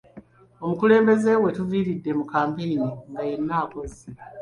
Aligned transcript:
Omukulembeze 0.63 1.31
wetuviiridde 1.43 2.11
mu 2.19 2.25
kampeyini 2.31 2.87
nga 3.09 3.21
yenna 3.29 3.55
akozze 3.63 4.05